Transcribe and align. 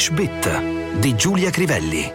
English 0.00 0.12
Bit 0.12 0.98
di 0.98 1.14
Giulia 1.14 1.50
Crivelli. 1.50 2.10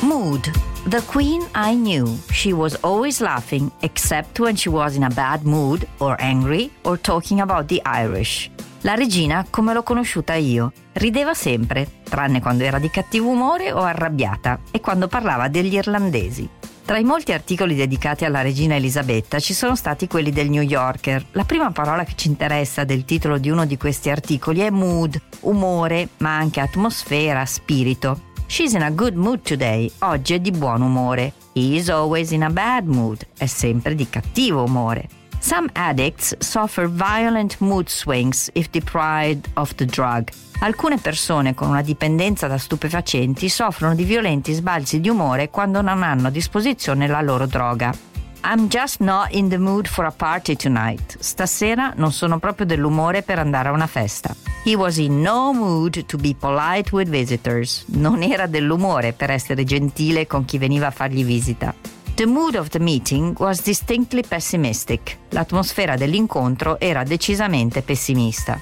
Mood. 0.00 0.50
The 0.88 1.02
queen 1.04 1.46
I 1.54 1.74
knew. 1.74 2.18
She 2.30 2.54
was 2.54 2.78
always 2.80 3.20
laughing, 3.20 3.70
except 3.80 4.38
when 4.38 4.56
she 4.56 4.70
was 4.70 4.96
in 4.96 5.02
a 5.02 5.10
bad 5.10 5.44
mood, 5.44 5.86
or 5.98 6.16
angry, 6.18 6.70
or 6.84 6.98
talking 6.98 7.42
about 7.42 7.66
the 7.66 7.82
Irish. 7.84 8.50
La 8.82 8.94
regina, 8.94 9.44
come 9.50 9.74
l'ho 9.74 9.82
conosciuta 9.82 10.32
io, 10.32 10.72
rideva 10.94 11.34
sempre, 11.34 12.00
tranne 12.04 12.40
quando 12.40 12.64
era 12.64 12.78
di 12.78 12.88
cattivo 12.88 13.28
umore 13.28 13.70
o 13.72 13.82
arrabbiata, 13.82 14.60
e 14.70 14.80
quando 14.80 15.08
parlava 15.08 15.48
degli 15.48 15.74
irlandesi. 15.74 16.48
Tra 16.86 16.98
i 16.98 17.02
molti 17.02 17.32
articoli 17.32 17.74
dedicati 17.74 18.24
alla 18.24 18.42
regina 18.42 18.76
Elisabetta 18.76 19.40
ci 19.40 19.54
sono 19.54 19.74
stati 19.74 20.06
quelli 20.06 20.30
del 20.30 20.48
New 20.48 20.62
Yorker. 20.62 21.26
La 21.32 21.42
prima 21.42 21.72
parola 21.72 22.04
che 22.04 22.12
ci 22.14 22.28
interessa 22.28 22.84
del 22.84 23.04
titolo 23.04 23.38
di 23.38 23.50
uno 23.50 23.66
di 23.66 23.76
questi 23.76 24.08
articoli 24.08 24.60
è 24.60 24.70
mood, 24.70 25.20
umore, 25.40 26.10
ma 26.18 26.36
anche 26.36 26.60
atmosfera, 26.60 27.44
spirito. 27.44 28.20
She's 28.46 28.74
in 28.74 28.82
a 28.82 28.90
good 28.90 29.16
mood 29.16 29.42
today. 29.42 29.90
Oggi 30.02 30.34
è 30.34 30.38
di 30.38 30.52
buon 30.52 30.80
umore. 30.80 31.32
He 31.54 31.74
is 31.74 31.88
always 31.88 32.30
in 32.30 32.44
a 32.44 32.50
bad 32.50 32.86
mood. 32.86 33.26
È 33.36 33.46
sempre 33.46 33.96
di 33.96 34.08
cattivo 34.08 34.62
umore. 34.62 35.08
Some 35.40 35.68
addicts 35.72 36.36
suffer 36.38 36.88
violent 36.88 37.56
mood 37.58 37.88
swings 37.88 38.48
if 38.52 38.70
deprived 38.70 39.48
of 39.54 39.74
the 39.74 39.86
drug. 39.86 40.28
Alcune 40.60 40.96
persone 40.96 41.54
con 41.54 41.68
una 41.68 41.82
dipendenza 41.82 42.46
da 42.46 42.56
stupefacenti 42.56 43.48
soffrono 43.48 43.94
di 43.94 44.04
violenti 44.04 44.52
sbalzi 44.54 45.00
di 45.00 45.08
umore 45.10 45.50
quando 45.50 45.82
non 45.82 46.02
hanno 46.02 46.28
a 46.28 46.30
disposizione 46.30 47.06
la 47.06 47.20
loro 47.20 47.46
droga. 47.46 47.94
I'm 48.42 48.68
just 48.68 49.00
not 49.00 49.32
in 49.32 49.48
the 49.48 49.58
mood 49.58 49.86
for 49.86 50.04
a 50.06 50.10
party 50.10 50.56
tonight. 50.56 51.18
Stasera 51.18 51.92
non 51.96 52.12
sono 52.12 52.38
proprio 52.38 52.64
dell'umore 52.64 53.22
per 53.22 53.38
andare 53.38 53.68
a 53.68 53.72
una 53.72 53.86
festa. 53.86 54.34
He 54.64 54.74
was 54.74 54.96
in 54.96 55.20
no 55.20 55.52
mood 55.52 56.06
to 56.06 56.16
be 56.16 56.34
polite 56.38 56.90
with 56.92 57.08
visitors. 57.08 57.84
Non 57.88 58.22
era 58.22 58.46
dell'umore 58.46 59.12
per 59.12 59.30
essere 59.30 59.64
gentile 59.64 60.26
con 60.26 60.44
chi 60.44 60.58
veniva 60.58 60.86
a 60.86 60.92
fargli 60.92 61.24
visita. 61.24 61.74
The 62.14 62.26
mood 62.26 62.54
of 62.54 62.68
the 62.68 62.80
meeting 62.80 63.38
was 63.38 63.62
distinctly 63.62 64.22
pessimistic. 64.26 65.18
L'atmosfera 65.30 65.96
dell'incontro 65.96 66.80
era 66.80 67.02
decisamente 67.02 67.82
pessimista. 67.82 68.58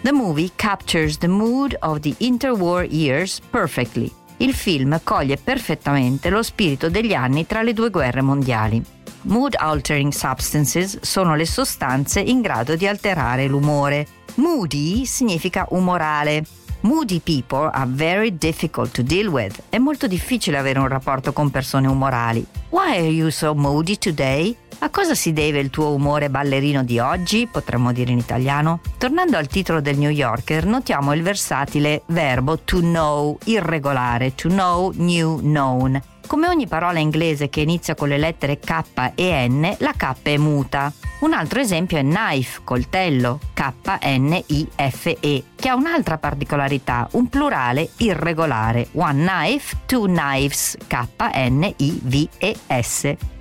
The 0.00 0.12
movie 0.12 0.52
captures 0.54 1.18
the 1.18 1.26
mood 1.26 1.76
of 1.80 2.00
the 2.00 2.14
interwar 2.18 2.84
years 2.84 3.40
perfectly. 3.50 4.10
Il 4.36 4.54
film 4.54 5.00
coglie 5.02 5.36
perfettamente 5.36 6.30
lo 6.30 6.42
spirito 6.42 6.88
degli 6.88 7.14
anni 7.14 7.46
tra 7.46 7.62
le 7.62 7.72
due 7.72 7.90
guerre 7.90 8.22
mondiali. 8.22 8.80
Mood 9.22 9.56
altering 9.58 10.12
substances 10.12 11.00
sono 11.00 11.34
le 11.34 11.44
sostanze 11.44 12.20
in 12.20 12.40
grado 12.40 12.76
di 12.76 12.86
alterare 12.86 13.48
l'umore. 13.48 14.06
Moody 14.36 15.04
significa 15.04 15.66
umorale. 15.70 16.44
Moody 16.82 17.18
people 17.18 17.68
are 17.72 17.88
very 17.90 18.38
difficult 18.38 18.92
to 18.92 19.02
deal 19.02 19.26
with. 19.26 19.60
È 19.68 19.78
molto 19.78 20.06
difficile 20.06 20.58
avere 20.58 20.78
un 20.78 20.86
rapporto 20.86 21.32
con 21.32 21.50
persone 21.50 21.88
umorali. 21.88 22.46
Why 22.68 22.98
are 22.98 23.08
you 23.08 23.30
so 23.30 23.52
moody 23.52 23.98
today? 23.98 24.56
A 24.80 24.90
cosa 24.90 25.16
si 25.16 25.32
deve 25.32 25.58
il 25.58 25.70
tuo 25.70 25.92
umore 25.92 26.30
ballerino 26.30 26.84
di 26.84 27.00
oggi? 27.00 27.48
Potremmo 27.50 27.92
dire 27.92 28.12
in 28.12 28.18
italiano. 28.18 28.80
Tornando 28.96 29.36
al 29.36 29.48
titolo 29.48 29.80
del 29.80 29.98
New 29.98 30.08
Yorker, 30.08 30.66
notiamo 30.66 31.12
il 31.14 31.22
versatile 31.22 32.02
verbo 32.06 32.60
to 32.60 32.78
know, 32.78 33.36
irregolare, 33.46 34.36
to 34.36 34.48
know, 34.48 34.92
new, 34.94 35.40
known. 35.40 36.00
Come 36.28 36.46
ogni 36.46 36.68
parola 36.68 37.00
inglese 37.00 37.48
che 37.48 37.60
inizia 37.60 37.96
con 37.96 38.06
le 38.06 38.18
lettere 38.18 38.60
K 38.60 39.12
e 39.16 39.48
N, 39.48 39.74
la 39.78 39.94
K 39.96 40.14
è 40.22 40.36
muta. 40.36 40.92
Un 41.20 41.32
altro 41.32 41.58
esempio 41.58 41.98
è 41.98 42.02
knife, 42.02 42.60
coltello, 42.62 43.40
K-N-I-F-E, 43.52 45.44
che 45.56 45.68
ha 45.68 45.74
un'altra 45.74 46.16
particolarità, 46.16 47.08
un 47.12 47.28
plurale 47.28 47.88
irregolare, 47.96 48.86
one 48.92 49.24
knife, 49.26 49.78
two 49.86 50.04
knives, 50.04 50.76
K-N-I-V-E-S. 50.86 51.56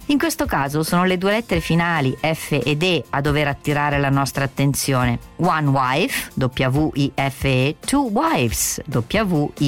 In 0.08 0.18
questo 0.18 0.46
caso 0.46 0.82
sono 0.82 1.04
le 1.04 1.20
due 1.20 1.32
lettere 1.32 1.60
finali 1.60 2.18
F 2.20 2.60
ed 2.64 2.82
E 2.82 3.04
a 3.10 3.22
dover 3.22 3.48
attirare 3.48 4.00
la 4.00 4.10
nostra 4.10 4.46
attenzione. 4.46 5.20
One 5.36 5.68
wife, 5.68 6.32
W-I-F-E, 6.34 7.76
two 7.86 8.10
wives, 8.12 8.82
W-I-V-E-S. 8.88 9.62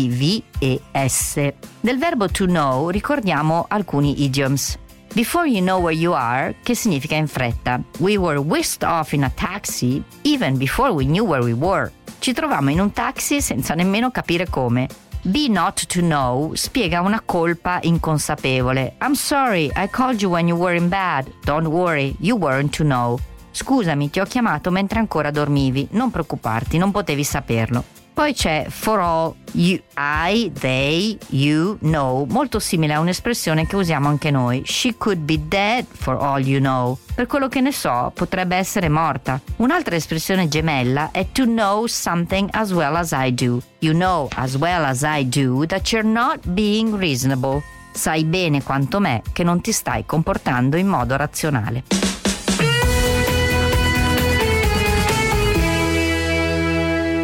Del 1.81 1.97
verbo 1.99 2.27
to 2.29 2.45
know 2.45 2.89
ricordiamo 2.89 3.65
alcuni 3.67 4.23
idioms. 4.23 4.79
Before 5.15 5.47
you 5.47 5.61
know 5.61 5.79
where 5.79 5.95
you 5.95 6.13
are, 6.13 6.55
che 6.61 6.75
significa 6.75 7.15
in 7.15 7.27
fretta. 7.27 7.81
We 7.99 8.17
were 8.17 8.39
whisked 8.39 8.87
off 8.87 9.13
in 9.13 9.23
a 9.23 9.31
taxi 9.33 10.03
even 10.21 10.57
before 10.57 10.91
we 10.91 11.05
knew 11.05 11.25
where 11.25 11.43
we 11.43 11.53
were. 11.53 11.91
Ci 12.19 12.31
trovammo 12.31 12.69
in 12.69 12.79
un 12.79 12.91
taxi 12.91 13.41
senza 13.41 13.73
nemmeno 13.73 14.11
capire 14.11 14.47
come. 14.47 14.87
Be 15.23 15.47
not 15.49 15.85
to 15.87 16.01
know 16.01 16.53
spiega 16.53 17.01
una 17.01 17.21
colpa 17.25 17.79
inconsapevole. 17.81 18.95
I'm 19.01 19.15
sorry, 19.15 19.71
I 19.75 19.89
called 19.89 20.21
you 20.21 20.29
when 20.29 20.47
you 20.47 20.55
were 20.55 20.75
in 20.75 20.89
bed. 20.89 21.33
Don't 21.43 21.67
worry, 21.67 22.15
you 22.19 22.37
weren't 22.37 22.75
to 22.77 22.83
know. 22.83 23.19
Scusami, 23.51 24.11
ti 24.11 24.19
ho 24.19 24.25
chiamato 24.25 24.69
mentre 24.69 24.99
ancora 24.99 25.31
dormivi. 25.31 25.87
Non 25.91 26.11
preoccuparti, 26.11 26.77
non 26.77 26.91
potevi 26.91 27.23
saperlo. 27.23 27.83
Poi 28.13 28.33
c'è 28.33 28.65
for 28.69 28.99
all, 28.99 29.35
you, 29.53 29.79
I, 29.95 30.51
they, 30.59 31.17
you, 31.29 31.77
know, 31.81 32.25
molto 32.25 32.59
simile 32.59 32.93
a 32.93 32.99
un'espressione 32.99 33.65
che 33.65 33.75
usiamo 33.75 34.09
anche 34.09 34.29
noi. 34.29 34.63
She 34.65 34.95
could 34.97 35.19
be 35.19 35.39
dead 35.47 35.85
for 35.89 36.17
all 36.17 36.45
you 36.45 36.59
know. 36.59 36.97
Per 37.15 37.27
quello 37.27 37.47
che 37.47 37.61
ne 37.61 37.71
so, 37.71 38.11
potrebbe 38.13 38.55
essere 38.55 38.89
morta. 38.89 39.39
Un'altra 39.57 39.95
espressione 39.95 40.47
gemella 40.47 41.11
è 41.11 41.27
to 41.31 41.45
know 41.45 41.85
something 41.85 42.49
as 42.51 42.71
well 42.71 42.95
as 42.95 43.11
I 43.11 43.33
do. 43.33 43.61
You 43.79 43.93
know 43.93 44.27
as 44.35 44.55
well 44.57 44.83
as 44.83 45.03
I 45.03 45.27
do 45.27 45.65
that 45.67 45.91
you're 45.91 46.07
not 46.07 46.39
being 46.49 46.95
reasonable. 46.95 47.61
Sai 47.91 48.23
bene 48.25 48.61
quanto 48.63 48.99
me 48.99 49.21
che 49.33 49.43
non 49.43 49.61
ti 49.61 49.71
stai 49.71 50.05
comportando 50.05 50.77
in 50.77 50.87
modo 50.87 51.15
razionale. 51.15 52.08